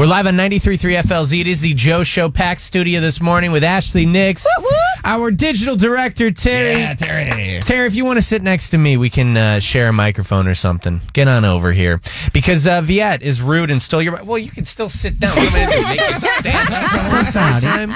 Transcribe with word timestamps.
We're 0.00 0.06
live 0.06 0.26
on 0.26 0.34
93.3 0.34 1.02
FLZ. 1.02 1.42
It 1.42 1.46
is 1.46 1.60
the 1.60 1.74
Joe 1.74 2.04
Show 2.04 2.30
Pack 2.30 2.58
Studio 2.58 3.02
this 3.02 3.20
morning 3.20 3.52
with 3.52 3.62
Ashley 3.62 4.06
Nix, 4.06 4.46
our 5.04 5.30
digital 5.30 5.76
director, 5.76 6.30
Terry. 6.30 6.80
Yeah, 6.80 6.94
Terry. 6.94 7.60
Terry, 7.60 7.86
if 7.86 7.94
you 7.94 8.06
want 8.06 8.16
to 8.16 8.22
sit 8.22 8.42
next 8.42 8.70
to 8.70 8.78
me, 8.78 8.96
we 8.96 9.10
can 9.10 9.36
uh, 9.36 9.60
share 9.60 9.88
a 9.88 9.92
microphone 9.92 10.48
or 10.48 10.54
something. 10.54 11.02
Get 11.12 11.28
on 11.28 11.44
over 11.44 11.70
here. 11.72 12.00
Because 12.32 12.66
uh, 12.66 12.80
Viet 12.80 13.20
is 13.20 13.42
rude 13.42 13.70
and 13.70 13.82
stole 13.82 14.00
your... 14.00 14.24
Well, 14.24 14.38
you 14.38 14.50
can 14.50 14.64
still 14.64 14.88
sit 14.88 15.20
down. 15.20 15.36
What 15.36 15.52
am 15.52 15.54
I 15.54 15.66
going 15.66 15.82
to 15.82 15.92
do? 15.92 16.00
Make 16.00 16.22
you 16.22 16.30
stand 16.30 16.70
up? 16.72 16.90
So 17.10 17.22
sorry. 17.24 17.60
time. 17.60 17.90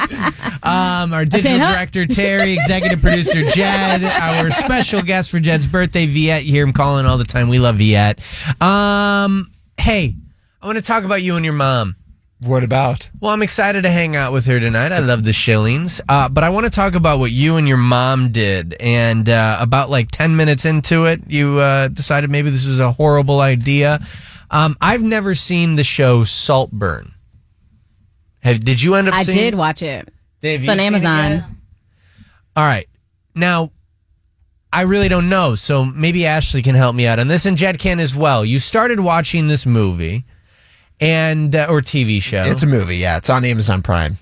Um, 0.62 1.14
our 1.14 1.24
digital 1.24 1.56
director 1.56 2.04
Terry, 2.04 2.52
executive 2.52 3.00
producer 3.00 3.44
Jed, 3.44 4.04
our 4.04 4.50
special 4.50 5.00
guest 5.00 5.30
for 5.30 5.40
Jed's 5.40 5.66
birthday, 5.66 6.04
Viet. 6.04 6.44
You 6.44 6.52
hear 6.52 6.66
him 6.66 6.74
calling 6.74 7.06
all 7.06 7.16
the 7.16 7.24
time. 7.24 7.48
We 7.48 7.58
love 7.58 7.76
Viet. 7.76 8.20
Um, 8.60 9.50
hey, 9.80 10.16
I 10.64 10.66
want 10.66 10.78
to 10.78 10.82
talk 10.82 11.04
about 11.04 11.22
you 11.22 11.36
and 11.36 11.44
your 11.44 11.52
mom. 11.52 11.94
What 12.40 12.64
about? 12.64 13.10
Well, 13.20 13.30
I'm 13.32 13.42
excited 13.42 13.82
to 13.82 13.90
hang 13.90 14.16
out 14.16 14.32
with 14.32 14.46
her 14.46 14.58
tonight. 14.58 14.92
I 14.92 15.00
love 15.00 15.22
the 15.22 15.34
shillings. 15.34 16.00
Uh, 16.08 16.30
but 16.30 16.42
I 16.42 16.48
want 16.48 16.64
to 16.64 16.70
talk 16.70 16.94
about 16.94 17.18
what 17.18 17.30
you 17.30 17.56
and 17.56 17.68
your 17.68 17.76
mom 17.76 18.32
did. 18.32 18.74
And 18.80 19.28
uh, 19.28 19.58
about 19.60 19.90
like 19.90 20.10
10 20.10 20.36
minutes 20.36 20.64
into 20.64 21.04
it, 21.04 21.20
you 21.28 21.58
uh, 21.58 21.88
decided 21.88 22.30
maybe 22.30 22.48
this 22.48 22.66
was 22.66 22.80
a 22.80 22.92
horrible 22.92 23.40
idea. 23.40 23.98
Um, 24.50 24.74
I've 24.80 25.02
never 25.02 25.34
seen 25.34 25.74
the 25.74 25.84
show 25.84 26.24
Saltburn. 26.24 27.12
Have, 28.40 28.60
did 28.60 28.80
you 28.80 28.94
end 28.94 29.08
up 29.08 29.14
I 29.14 29.24
seeing 29.24 29.36
did 29.36 29.54
watch 29.54 29.82
it. 29.82 30.10
Dave, 30.40 30.60
It's 30.60 30.68
on 30.70 30.78
seen 30.78 30.84
it 30.84 30.86
Amazon. 30.86 31.44
All 32.56 32.64
right. 32.64 32.88
Now, 33.34 33.70
I 34.72 34.82
really 34.82 35.10
don't 35.10 35.28
know, 35.28 35.56
so 35.56 35.84
maybe 35.84 36.24
Ashley 36.24 36.62
can 36.62 36.74
help 36.74 36.96
me 36.96 37.06
out 37.06 37.18
on 37.18 37.28
this, 37.28 37.44
and 37.44 37.54
Jed 37.54 37.78
can 37.78 38.00
as 38.00 38.16
well. 38.16 38.46
You 38.46 38.58
started 38.58 39.00
watching 39.00 39.46
this 39.46 39.66
movie 39.66 40.24
and 41.00 41.54
uh, 41.54 41.66
or 41.68 41.80
TV 41.80 42.20
show. 42.22 42.42
It's 42.44 42.62
a 42.62 42.66
movie. 42.66 42.96
Yeah, 42.96 43.16
it's 43.16 43.30
on 43.30 43.44
Amazon 43.44 43.82
Prime. 43.82 44.18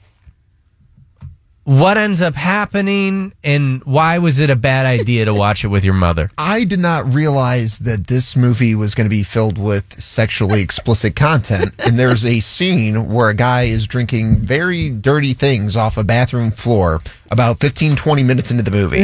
what 1.64 1.96
ends 1.96 2.20
up 2.20 2.34
happening, 2.34 3.32
and 3.44 3.82
why 3.84 4.18
was 4.18 4.40
it 4.40 4.50
a 4.50 4.56
bad 4.56 4.84
idea 4.84 5.24
to 5.26 5.32
watch 5.34 5.64
it 5.64 5.68
with 5.68 5.84
your 5.84 5.94
mother? 5.94 6.28
I 6.38 6.64
did 6.64 6.80
not 6.80 7.14
realize 7.14 7.78
that 7.80 8.08
this 8.08 8.34
movie 8.34 8.74
was 8.74 8.96
going 8.96 9.04
to 9.04 9.10
be 9.10 9.22
filled 9.22 9.58
with 9.58 10.02
sexually 10.02 10.60
explicit 10.60 11.14
content. 11.14 11.72
And 11.78 11.96
there's 11.98 12.24
a 12.26 12.40
scene 12.40 13.08
where 13.12 13.28
a 13.28 13.34
guy 13.34 13.62
is 13.62 13.86
drinking 13.86 14.40
very 14.40 14.90
dirty 14.90 15.34
things 15.34 15.76
off 15.76 15.96
a 15.96 16.02
bathroom 16.04 16.50
floor 16.50 17.00
about 17.30 17.60
15, 17.60 17.94
20 17.94 18.22
minutes 18.24 18.50
into 18.50 18.64
the 18.64 18.72
movie. 18.72 19.00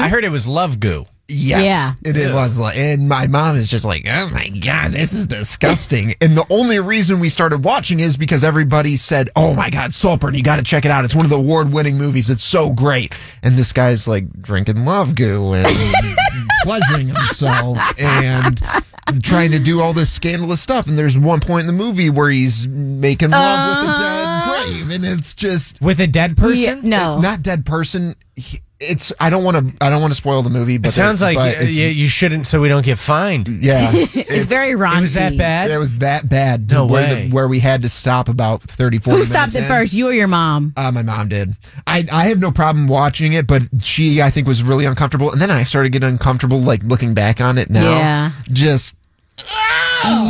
I 0.00 0.08
heard 0.08 0.24
it 0.24 0.30
was 0.30 0.46
love 0.46 0.80
goo. 0.80 1.06
Yes, 1.26 1.64
Yeah. 2.04 2.10
it, 2.10 2.16
it 2.18 2.34
was 2.34 2.58
like, 2.58 2.76
and 2.76 3.08
my 3.08 3.26
mom 3.26 3.56
is 3.56 3.70
just 3.70 3.86
like, 3.86 4.06
"Oh 4.06 4.28
my 4.30 4.48
god, 4.48 4.92
this 4.92 5.14
is 5.14 5.26
disgusting." 5.26 6.12
and 6.20 6.36
the 6.36 6.44
only 6.50 6.78
reason 6.80 7.18
we 7.18 7.30
started 7.30 7.64
watching 7.64 8.00
is 8.00 8.16
because 8.18 8.44
everybody 8.44 8.98
said, 8.98 9.30
"Oh 9.34 9.54
my 9.54 9.70
god, 9.70 9.94
Saltburn, 9.94 10.34
you 10.34 10.42
got 10.42 10.56
to 10.56 10.62
check 10.62 10.84
it 10.84 10.90
out. 10.90 11.04
It's 11.04 11.14
one 11.14 11.24
of 11.24 11.30
the 11.30 11.38
award-winning 11.38 11.96
movies. 11.96 12.28
It's 12.28 12.44
so 12.44 12.72
great." 12.72 13.14
And 13.42 13.54
this 13.54 13.72
guy's 13.72 14.06
like 14.06 14.30
drinking 14.42 14.84
love 14.84 15.14
goo 15.14 15.54
and 15.54 15.66
pleasuring 16.62 17.08
himself 17.08 17.78
and 17.98 18.60
trying 19.22 19.50
to 19.52 19.58
do 19.58 19.80
all 19.80 19.94
this 19.94 20.12
scandalous 20.12 20.60
stuff. 20.60 20.86
And 20.86 20.98
there's 20.98 21.16
one 21.16 21.40
point 21.40 21.60
in 21.62 21.66
the 21.66 21.72
movie 21.84 22.10
where 22.10 22.30
he's 22.30 22.68
making 22.68 23.30
love 23.30 23.78
with 23.78 23.88
a 23.88 23.92
dead 23.92 24.24
uh-huh. 24.26 24.64
grave, 24.66 24.90
and 24.90 25.04
it's 25.06 25.32
just 25.32 25.80
With 25.80 26.00
a 26.00 26.06
dead 26.06 26.34
Yeah, 26.36 26.42
person? 26.42 26.88
no. 26.90 27.18
not 27.18 27.40
dead 27.42 27.64
person. 27.64 28.14
He- 28.36 28.60
It's 28.90 29.12
I 29.18 29.30
don't 29.30 29.42
want 29.44 29.56
to 29.56 29.84
I 29.84 29.90
don't 29.90 30.00
want 30.00 30.12
to 30.12 30.16
spoil 30.16 30.42
the 30.42 30.50
movie, 30.50 30.78
but 30.78 30.88
It 30.88 30.92
sounds 30.92 31.20
like 31.22 31.36
but 31.36 31.54
it's- 31.54 31.76
you, 31.76 31.86
you 31.86 32.08
shouldn't, 32.08 32.46
so 32.46 32.60
we 32.60 32.68
don't 32.68 32.84
get 32.84 32.98
fined. 32.98 33.48
yeah, 33.48 33.90
It's, 33.94 34.46
very 34.46 34.74
raunchy. 34.74 34.96
It 34.96 35.00
was 35.00 35.14
that 35.14 35.36
bad? 35.38 35.70
It 35.70 35.78
was 35.78 35.98
that 35.98 36.28
bad. 36.28 36.70
No 36.70 36.86
where, 36.86 37.14
way. 37.14 37.28
where 37.30 37.48
we 37.48 37.60
had 37.60 37.82
to 37.82 37.88
stop 37.88 38.28
about 38.28 38.62
30, 38.62 38.98
40 38.98 39.18
Who 39.18 39.24
stopped 39.24 39.54
it 39.54 39.62
in. 39.62 39.68
first? 39.68 39.94
You 39.94 40.08
or 40.08 40.12
your 40.12 40.26
mom? 40.28 40.72
Uh, 40.76 40.90
my 40.92 41.02
mom 41.02 41.28
did. 41.28 41.54
I, 41.86 42.06
I 42.12 42.26
have 42.26 42.38
no 42.40 42.50
problem 42.50 42.86
watching 42.88 43.32
it, 43.32 43.46
but 43.46 43.62
she, 43.82 44.20
I 44.22 44.30
think, 44.30 44.46
was 44.46 44.62
really 44.62 44.84
uncomfortable. 44.84 45.32
And 45.32 45.40
then 45.40 45.50
I 45.50 45.62
started 45.62 45.90
getting 45.92 46.08
uncomfortable, 46.10 46.60
like 46.60 46.82
looking 46.82 47.14
back 47.14 47.40
on 47.40 47.58
it 47.58 47.70
now. 47.70 47.90
Yeah. 47.90 48.30
Just, 48.52 48.96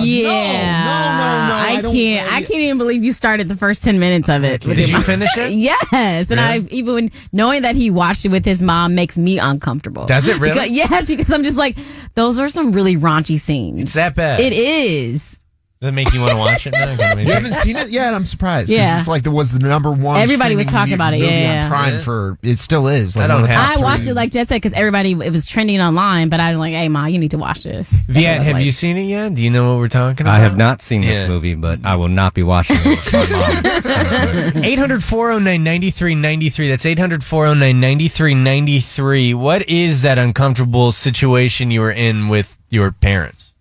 yeah. 0.04 0.84
no, 0.84 1.48
no, 1.48 1.48
no, 1.48 1.54
I 1.54 1.74
I, 1.78 1.82
can't. 1.82 2.32
I, 2.32 2.38
can't 2.42 2.60
even 2.60 2.78
believe 2.78 3.02
you 3.04 3.12
started 3.12 3.48
the 3.48 3.56
first 3.56 3.84
ten 3.84 3.98
minutes 3.98 4.28
of 4.28 4.44
it. 4.44 4.60
Did 4.62 4.88
you 4.88 4.94
mom. 4.94 5.02
finish 5.02 5.36
it? 5.36 5.52
Yes, 5.64 6.30
and 6.30 6.40
Yeah. 6.40 6.46
I 6.46 6.66
even 6.70 7.10
knowing 7.32 7.62
that 7.62 7.76
he 7.76 7.90
watched 7.90 8.24
it 8.24 8.28
with 8.28 8.44
his 8.44 8.62
mom 8.62 8.94
makes 8.94 9.16
me 9.18 9.38
uncomfortable. 9.38 10.06
Does 10.06 10.28
it 10.28 10.38
really? 10.38 10.54
Because, 10.54 10.70
yes, 10.70 11.08
because 11.08 11.32
I'm 11.32 11.42
just 11.42 11.56
like 11.56 11.76
those 12.14 12.38
are 12.38 12.48
some 12.48 12.72
really 12.72 12.96
raunchy 12.96 13.38
scenes. 13.38 13.80
It's 13.80 13.92
that 13.94 14.14
bad. 14.14 14.40
It 14.40 14.52
is. 14.52 15.38
Does 15.84 15.90
that 15.90 15.92
make 15.92 16.14
you 16.14 16.20
want 16.20 16.32
to 16.32 16.38
watch 16.38 16.66
it 16.66 16.70
now? 16.72 16.92
you 17.20 17.30
haven't 17.30 17.56
seen 17.56 17.76
it 17.76 17.90
yet? 17.90 18.14
I'm 18.14 18.24
surprised. 18.24 18.68
'cause 18.68 18.78
Yeah. 18.78 18.96
It's 18.98 19.06
like 19.06 19.22
there 19.22 19.32
was 19.32 19.52
the 19.52 19.68
number 19.68 19.90
one. 19.90 20.18
Everybody 20.22 20.56
was 20.56 20.66
streaming 20.68 20.80
talking 20.80 20.94
about 20.94 21.12
it, 21.12 21.20
movie 21.20 21.32
yeah, 21.34 21.64
on. 21.64 21.68
Prime 21.70 21.94
Yeah. 21.94 22.00
for 22.00 22.38
it 22.42 22.58
still 22.58 22.88
is. 22.88 23.14
Like 23.16 23.24
I 23.24 23.26
don't 23.28 23.42
one 23.42 23.42
of 23.44 23.48
the 23.50 23.54
have 23.54 23.70
top 23.72 23.78
I 23.78 23.82
watched 23.82 24.02
three. 24.04 24.12
it 24.12 24.14
like 24.14 24.30
Jed 24.30 24.48
said 24.48 24.54
because 24.56 24.72
everybody 24.72 25.12
it 25.12 25.30
was 25.30 25.46
trending 25.46 25.82
online, 25.82 26.30
but 26.30 26.40
I 26.40 26.50
was 26.52 26.58
like, 26.58 26.72
"Hey, 26.72 26.88
ma, 26.88 27.04
you 27.04 27.18
need 27.18 27.32
to 27.32 27.36
watch 27.38 27.64
this." 27.64 28.06
Viet, 28.06 28.40
have 28.42 28.54
Like- 28.56 28.64
you 28.64 28.72
seen 28.72 28.96
it 28.96 29.02
yet? 29.02 29.34
Do 29.34 29.42
you 29.42 29.50
know 29.50 29.70
what 29.72 29.78
we're 29.78 29.88
talking 29.88 30.26
about? 30.26 30.36
I 30.36 30.38
have 30.40 30.56
not 30.56 30.80
seen 30.82 31.02
this 31.02 31.18
Yeah. 31.20 31.28
movie, 31.28 31.54
but 31.54 31.80
I 31.84 31.96
will 31.96 32.08
not 32.08 32.32
be 32.32 32.42
watching 32.42 32.76
it. 32.80 32.86
with 32.86 33.12
my 33.12 34.52
mom. 34.54 34.64
800 34.64 35.04
409 35.04 35.62
9393. 35.62 36.68
That's 36.68 36.86
800 36.86 37.22
409 37.22 37.78
9393. 37.78 39.34
What 39.34 39.68
is 39.68 40.00
that 40.02 40.18
uncomfortable 40.18 40.92
situation 40.92 41.70
you 41.70 41.80
were 41.82 41.92
in 41.92 42.28
with 42.28 42.58
your 42.70 42.90
parents? 42.92 43.52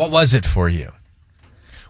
What 0.00 0.10
was 0.10 0.32
it 0.32 0.46
for 0.46 0.66
you? 0.66 0.92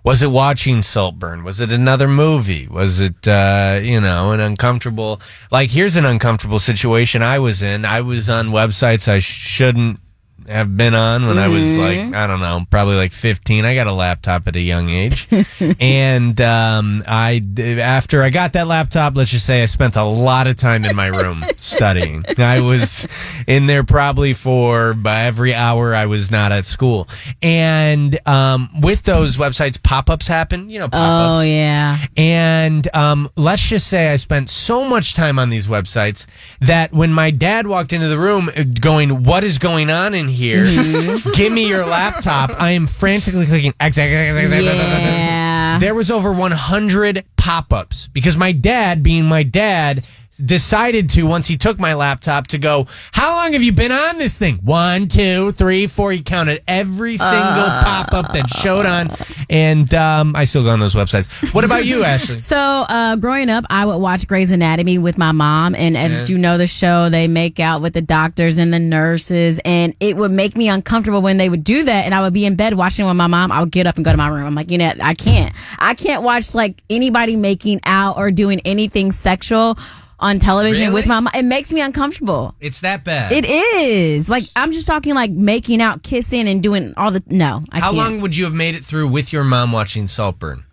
Was 0.02 0.20
it 0.20 0.32
watching 0.32 0.82
Saltburn? 0.82 1.44
Was 1.44 1.60
it 1.60 1.70
another 1.70 2.08
movie? 2.08 2.66
Was 2.66 2.98
it, 2.98 3.28
uh, 3.28 3.78
you 3.80 4.00
know, 4.00 4.32
an 4.32 4.40
uncomfortable, 4.40 5.20
like, 5.52 5.70
here's 5.70 5.94
an 5.94 6.04
uncomfortable 6.04 6.58
situation 6.58 7.22
I 7.22 7.38
was 7.38 7.62
in. 7.62 7.84
I 7.84 8.00
was 8.00 8.28
on 8.28 8.48
websites 8.48 9.06
I 9.06 9.20
shouldn't 9.20 10.00
have 10.48 10.76
been 10.76 10.94
on 10.94 11.26
when 11.26 11.38
I 11.38 11.48
was 11.48 11.78
like, 11.78 12.14
I 12.14 12.26
don't 12.26 12.40
know, 12.40 12.64
probably 12.70 12.96
like 12.96 13.12
15. 13.12 13.64
I 13.64 13.74
got 13.74 13.86
a 13.86 13.92
laptop 13.92 14.46
at 14.48 14.56
a 14.56 14.60
young 14.60 14.88
age. 14.88 15.28
and 15.80 16.40
um, 16.40 17.02
I, 17.06 17.42
after 17.78 18.22
I 18.22 18.30
got 18.30 18.54
that 18.54 18.66
laptop, 18.66 19.16
let's 19.16 19.30
just 19.30 19.46
say 19.46 19.62
I 19.62 19.66
spent 19.66 19.96
a 19.96 20.04
lot 20.04 20.46
of 20.46 20.56
time 20.56 20.84
in 20.84 20.96
my 20.96 21.08
room 21.08 21.44
studying. 21.56 22.24
I 22.38 22.60
was 22.60 23.06
in 23.46 23.66
there 23.66 23.84
probably 23.84 24.34
for 24.34 24.94
by 24.94 25.22
every 25.22 25.54
hour 25.54 25.94
I 25.94 26.06
was 26.06 26.30
not 26.30 26.52
at 26.52 26.64
school. 26.64 27.08
And 27.42 28.18
um, 28.26 28.68
with 28.80 29.02
those 29.02 29.36
websites, 29.36 29.80
pop 29.82 30.10
ups 30.10 30.26
happen, 30.26 30.70
you 30.70 30.78
know, 30.78 30.88
pop 30.88 31.00
ups. 31.00 31.38
Oh 31.38 31.40
yeah. 31.42 31.98
And 32.16 32.92
um, 32.94 33.28
let's 33.36 33.68
just 33.68 33.86
say 33.86 34.10
I 34.10 34.16
spent 34.16 34.50
so 34.50 34.84
much 34.84 35.14
time 35.14 35.38
on 35.38 35.50
these 35.50 35.66
websites 35.66 36.26
that 36.60 36.92
when 36.92 37.12
my 37.12 37.30
dad 37.30 37.66
walked 37.66 37.92
into 37.92 38.08
the 38.08 38.18
room 38.18 38.50
uh, 38.56 38.64
going, 38.80 39.24
What 39.24 39.44
is 39.44 39.58
going 39.58 39.90
on 39.90 40.14
in 40.14 40.28
here? 40.30 40.64
Mm-hmm. 40.64 41.30
Give 41.32 41.52
me 41.52 41.68
your 41.68 41.86
laptop. 41.86 42.50
I 42.60 42.70
am 42.72 42.86
frantically 42.86 43.46
clicking 43.46 43.74
X, 43.80 43.98
X, 43.98 44.12
X, 44.12 44.36
X, 44.38 44.52
X, 44.52 44.52
X, 44.52 44.66
X, 44.66 44.92
X. 44.92 45.04
Yeah. 45.04 45.78
There 45.78 45.94
was 45.94 46.10
over 46.10 46.32
100 46.32 47.24
pop 47.36 47.72
ups 47.72 48.08
because 48.12 48.36
my 48.36 48.52
dad, 48.52 49.02
being 49.02 49.24
my 49.24 49.42
dad, 49.42 50.04
decided 50.36 51.10
to, 51.10 51.24
once 51.24 51.46
he 51.46 51.56
took 51.56 51.78
my 51.78 51.94
laptop, 51.94 52.46
to 52.48 52.58
go, 52.58 52.86
How 53.12 53.36
long 53.36 53.52
have 53.52 53.62
you 53.62 53.72
been 53.72 53.92
on 53.92 54.18
this 54.18 54.38
thing? 54.38 54.56
One, 54.58 55.08
two, 55.08 55.52
three, 55.52 55.86
four. 55.86 56.12
He 56.12 56.22
counted 56.22 56.62
every 56.66 57.16
single 57.16 57.66
pop 57.66 58.12
up 58.12 58.32
that 58.32 58.48
showed 58.50 58.86
on. 58.86 59.10
And 59.48 59.92
um, 59.94 60.34
I 60.36 60.44
still 60.44 60.62
go 60.62 60.70
on 60.70 60.80
those 60.80 60.94
websites. 60.94 61.26
What 61.54 61.64
about 61.64 61.84
you, 61.84 62.04
Ashley? 62.10 62.38
So, 62.38 62.56
uh, 62.58 63.16
growing 63.16 63.50
up, 63.50 63.64
I 63.70 63.84
would 63.84 63.98
watch 63.98 64.26
Grey's 64.26 64.52
Anatomy 64.52 64.98
with 64.98 65.18
my 65.18 65.32
mom, 65.32 65.74
and 65.74 65.96
as 65.96 66.30
you 66.30 66.38
know, 66.38 66.58
the 66.58 66.66
show 66.66 67.08
they 67.08 67.28
make 67.28 67.60
out 67.60 67.82
with 67.82 67.94
the 67.94 68.02
doctors 68.02 68.58
and 68.58 68.72
the 68.72 68.78
nurses, 68.78 69.60
and 69.64 69.94
it 70.00 70.16
would 70.16 70.30
make 70.30 70.56
me 70.56 70.68
uncomfortable 70.68 71.22
when 71.22 71.36
they 71.36 71.48
would 71.48 71.64
do 71.64 71.84
that, 71.84 72.04
and 72.04 72.14
I 72.14 72.22
would 72.22 72.32
be 72.32 72.46
in 72.46 72.56
bed 72.56 72.74
watching 72.74 73.06
with 73.06 73.16
my 73.16 73.26
mom. 73.26 73.52
I 73.52 73.60
would 73.60 73.70
get 73.70 73.86
up 73.86 73.96
and 73.96 74.04
go 74.04 74.10
to 74.10 74.16
my 74.16 74.28
room. 74.28 74.46
I'm 74.46 74.54
like, 74.54 74.70
you 74.70 74.78
know, 74.78 74.92
I 75.02 75.14
can't, 75.14 75.54
I 75.78 75.94
can't 75.94 76.22
watch 76.22 76.54
like 76.54 76.82
anybody 76.88 77.36
making 77.36 77.80
out 77.84 78.16
or 78.16 78.30
doing 78.30 78.60
anything 78.64 79.12
sexual 79.12 79.78
on 80.20 80.38
television 80.38 80.84
Really? 80.88 80.94
with 80.94 81.06
my 81.06 81.20
mom. 81.20 81.32
It 81.34 81.44
makes 81.44 81.72
me 81.72 81.80
uncomfortable. 81.80 82.54
It's 82.60 82.80
that 82.82 83.04
bad. 83.04 83.32
It 83.32 83.44
is 83.44 84.28
like 84.30 84.44
I'm 84.54 84.72
just 84.72 84.86
talking 84.86 85.14
like 85.14 85.30
making 85.30 85.80
out, 85.82 86.02
kissing, 86.02 86.46
and 86.48 86.62
doing 86.62 86.94
all 86.96 87.10
the. 87.10 87.22
No, 87.26 87.62
I 87.72 87.80
How 87.80 87.86
can't. 87.92 87.96
long 87.96 88.20
would 88.20 88.36
you 88.36 88.44
have 88.44 88.54
made 88.54 88.74
it 88.74 88.84
through 88.84 89.08
with 89.08 89.32
your 89.32 89.44
mom 89.44 89.72
watching 89.72 90.06
Saltburn? 90.08 90.64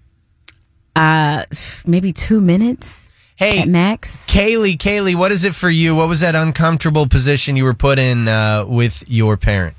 Uh, 0.96 1.44
maybe 1.86 2.12
two 2.12 2.42
minutes 2.42 3.10
Hey, 3.36 3.60
at 3.60 3.68
max. 3.68 4.26
Kaylee, 4.28 4.78
Kaylee, 4.78 5.16
what 5.16 5.32
is 5.32 5.46
it 5.46 5.54
for 5.54 5.70
you? 5.70 5.96
What 5.96 6.10
was 6.10 6.22
that 6.22 6.34
uncomfortable 6.34 7.08
position 7.08 7.56
you 7.56 7.66
were 7.66 7.76
put 7.76 8.00
in 8.00 8.28
uh, 8.28 8.66
with 8.68 9.04
your 9.08 9.38
parent? 9.38 9.76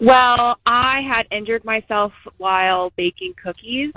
Well, 0.00 0.58
I 0.66 1.00
had 1.00 1.26
injured 1.32 1.64
myself 1.64 2.12
while 2.36 2.90
baking 2.96 3.34
cookies, 3.42 3.92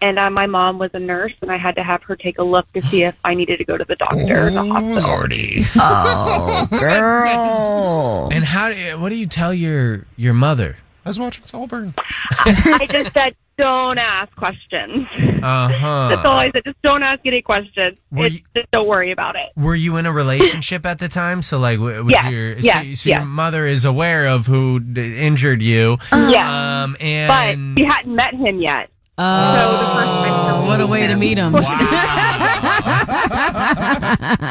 and 0.00 0.18
uh, 0.18 0.30
my 0.30 0.46
mom 0.46 0.78
was 0.78 0.90
a 0.94 0.98
nurse, 0.98 1.32
and 1.40 1.50
I 1.50 1.56
had 1.58 1.74
to 1.76 1.82
have 1.82 2.02
her 2.04 2.16
take 2.16 2.38
a 2.38 2.42
look 2.44 2.70
to 2.74 2.82
see 2.82 3.02
if 3.04 3.18
I 3.24 3.34
needed 3.34 3.58
to 3.58 3.64
go 3.64 3.76
to 3.76 3.84
the 3.84 3.96
doctor 3.96 4.46
or 4.46 4.50
the 4.50 4.64
hospital. 4.64 5.02
Lordy. 5.10 5.62
Oh, 5.76 6.68
girl. 6.70 8.28
And 8.32 8.44
how? 8.44 8.70
What 9.00 9.08
do 9.10 9.16
you 9.16 9.26
tell 9.26 9.52
your 9.54 10.06
your 10.16 10.34
mother? 10.34 10.76
I 11.04 11.10
was 11.10 11.18
watching 11.18 11.44
Saltburn. 11.44 11.92
I 11.98 12.86
just 12.90 13.12
said, 13.12 13.34
don't 13.58 13.98
ask 13.98 14.34
questions. 14.36 15.06
Uh 15.42 15.68
huh. 15.68 16.08
That's 16.08 16.24
all 16.24 16.38
I 16.38 16.50
said. 16.50 16.62
Just 16.64 16.80
don't 16.82 17.02
ask 17.02 17.20
any 17.26 17.42
questions. 17.42 17.98
Were 18.10 18.28
you- 18.28 18.38
just 18.56 18.70
don't 18.72 18.88
worry 18.88 19.12
about 19.12 19.36
it. 19.36 19.50
Were 19.54 19.74
you 19.74 19.96
in 19.98 20.06
a 20.06 20.12
relationship 20.12 20.86
at 20.86 20.98
the 20.98 21.08
time? 21.08 21.42
So 21.42 21.58
like, 21.58 21.78
was 21.78 22.04
Yes, 22.08 22.32
your 22.32 22.54
so, 22.56 22.60
yes, 22.62 23.00
so 23.00 23.10
your 23.10 23.18
yes. 23.20 23.26
mother 23.26 23.66
is 23.66 23.84
aware 23.84 24.26
of 24.28 24.46
who 24.46 24.80
d- 24.80 25.18
injured 25.18 25.60
you? 25.62 25.98
yeah. 26.10 26.84
Um, 26.84 26.92
But 26.94 27.00
and 27.02 27.78
you 27.78 27.86
hadn't 27.86 28.14
met 28.14 28.32
him 28.34 28.60
yet. 28.60 28.88
Oh, 29.16 29.22
So 29.54 29.78
the 29.78 29.84
first 29.94 30.10
time 30.24 30.66
what 30.66 30.80
a 30.80 30.86
way 30.86 31.06
to 31.06 31.14
meet 31.16 31.38
him. 31.38 31.52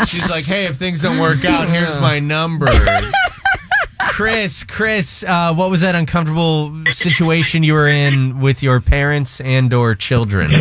she's 0.05 0.29
like, 0.29 0.45
"Hey, 0.45 0.65
if 0.67 0.77
things 0.77 1.01
don't 1.01 1.19
work 1.19 1.43
out, 1.45 1.67
here's 1.67 1.99
my 1.99 2.19
number." 2.19 2.67
Chris, 4.09 4.63
Chris, 4.63 5.23
uh, 5.27 5.53
what 5.53 5.69
was 5.71 5.81
that 5.81 5.95
uncomfortable 5.95 6.71
situation 6.89 7.63
you 7.63 7.73
were 7.73 7.87
in 7.87 8.39
with 8.39 8.61
your 8.63 8.79
parents 8.79 9.41
and 9.41 9.73
or 9.73 9.95
children? 9.95 10.51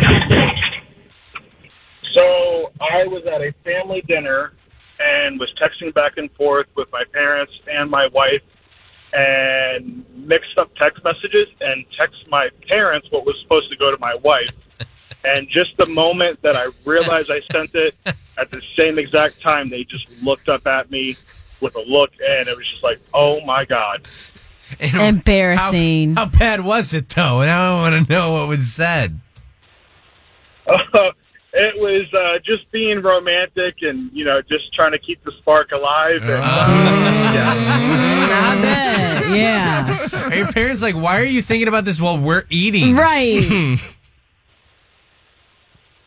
So 2.13 2.71
I 2.81 3.05
was 3.05 3.23
at 3.25 3.41
a 3.41 3.53
family 3.63 4.01
dinner 4.07 4.53
and 4.99 5.39
was 5.39 5.53
texting 5.61 5.93
back 5.93 6.17
and 6.17 6.31
forth 6.33 6.67
with 6.75 6.91
my 6.91 7.03
parents 7.13 7.53
and 7.71 7.89
my 7.91 8.07
wife 8.07 8.41
and 9.13 10.03
mixed 10.27 10.57
up 10.57 10.73
text 10.75 11.03
messages 11.03 11.47
and 11.61 11.85
text 11.97 12.17
my 12.29 12.49
parents 12.67 13.07
what 13.11 13.25
was 13.25 13.35
supposed 13.41 13.69
to 13.69 13.77
go 13.77 13.91
to 13.91 13.99
my 13.99 14.15
wife. 14.15 14.49
And 15.25 15.47
just 15.47 15.77
the 15.77 15.85
moment 15.85 16.41
that 16.41 16.57
I 16.57 16.67
realized 16.83 17.31
I 17.31 17.39
sent 17.49 17.73
it, 17.75 17.95
at 18.37 18.51
the 18.51 18.61
same 18.75 18.99
exact 18.99 19.39
time, 19.39 19.69
they 19.69 19.85
just 19.85 20.21
looked 20.21 20.49
up 20.49 20.67
at 20.67 20.91
me 20.91 21.15
with 21.61 21.75
a 21.75 21.81
look, 21.81 22.11
and 22.19 22.49
it 22.49 22.57
was 22.57 22.67
just 22.67 22.83
like, 22.83 22.99
oh 23.13 23.39
my 23.45 23.63
God. 23.63 24.05
And 24.81 25.17
Embarrassing. 25.17 26.15
How, 26.15 26.25
how 26.25 26.31
bad 26.31 26.65
was 26.65 26.93
it 26.93 27.07
though? 27.09 27.41
And 27.41 27.49
I 27.49 27.69
don't 27.69 27.93
want 27.93 28.07
to 28.07 28.13
know 28.13 28.33
what 28.33 28.49
was 28.49 28.73
said. 28.73 29.19
it 31.53 31.75
was 31.79 32.11
uh, 32.13 32.39
just 32.43 32.69
being 32.71 33.01
romantic 33.01 33.75
and, 33.81 34.11
you 34.11 34.25
know, 34.25 34.41
just 34.41 34.73
trying 34.73 34.91
to 34.91 34.99
keep 34.99 35.23
the 35.23 35.31
spark 35.39 35.71
alive. 35.71 36.23
And, 36.23 36.41
I 38.33 38.57
bet. 38.59 39.29
Yeah. 39.29 39.97
Are 40.31 40.35
your 40.35 40.51
parents 40.51 40.81
like, 40.81 40.95
why 40.95 41.21
are 41.21 41.25
you 41.25 41.43
thinking 41.43 41.67
about 41.67 41.85
this 41.85 42.01
while 42.01 42.17
we're 42.17 42.43
eating? 42.49 42.95
Right. 42.95 43.77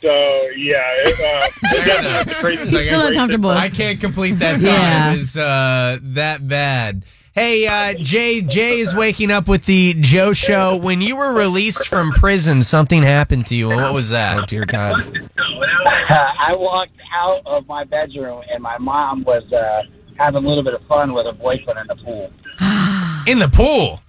So 0.03 0.13
yeah, 0.57 0.83
it, 0.99 1.19
uh, 1.19 1.47
it 1.75 1.85
definitely 1.85 2.59
was 2.59 2.71
the 2.71 2.79
He's 2.79 2.87
still 2.87 3.07
uncomfortable. 3.07 3.51
I 3.51 3.71
can't 3.71 3.99
complete 3.99 4.33
that 4.33 4.61
thought. 4.61 4.63
Yeah. 4.63 5.15
It 5.15 5.19
was 5.19 5.37
uh, 5.37 5.99
that 6.01 6.47
bad. 6.47 7.03
Hey, 7.37 7.67
uh, 7.67 7.93
Jay. 8.01 8.41
Jay 8.41 8.79
is 8.81 8.95
waking 8.95 9.31
up 9.31 9.47
with 9.47 9.67
the 9.67 9.93
Joe 10.01 10.33
Show. 10.33 10.79
When 10.79 11.03
you 11.03 11.17
were 11.17 11.35
released 11.35 11.87
from 11.87 12.13
prison, 12.13 12.63
something 12.63 13.03
happened 13.03 13.45
to 13.49 13.55
you. 13.55 13.69
What 13.69 13.93
was 13.93 14.09
that? 14.09 14.39
Oh 14.39 14.41
that? 14.41 14.49
dear 14.49 14.65
God. 14.65 14.97
I 16.09 16.55
walked 16.55 16.97
out 17.15 17.43
of 17.45 17.67
my 17.67 17.85
bedroom 17.85 18.43
and 18.51 18.63
my 18.63 18.79
mom 18.79 19.23
was 19.25 19.43
uh, 19.53 19.83
having 20.17 20.47
a 20.47 20.49
little 20.49 20.65
bit 20.65 20.73
of 20.73 20.81
fun 20.87 21.13
with 21.13 21.27
her 21.27 21.33
boyfriend 21.33 21.79
in 21.79 21.87
the 21.89 21.97
pool. 22.03 22.33
In 23.27 23.39
the 23.39 23.51
pool. 23.51 24.01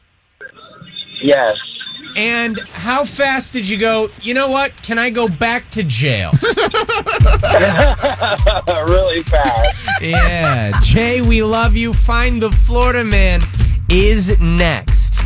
Yes. 1.22 1.58
And 2.16 2.58
how 2.72 3.04
fast 3.04 3.52
did 3.52 3.68
you 3.68 3.78
go? 3.78 4.08
You 4.22 4.36
know 4.36 4.50
what? 4.50 4.82
Can 4.84 4.98
I 4.98 5.10
go 5.10 5.28
back 5.28 5.70
to 5.72 5.84
jail? 5.84 6.32
really 8.88 9.24
fast. 9.24 9.90
yeah, 10.02 10.72
Jay, 10.82 11.22
we 11.22 11.42
love 11.44 11.76
you. 11.76 11.94
Find 11.94 12.42
the 12.42 12.52
Florida 12.52 13.04
man 13.04 13.42
is 13.90 14.40
next. 14.40 15.07